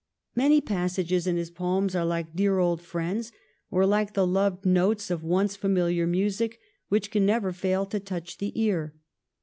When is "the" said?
4.15-4.25, 8.39-8.51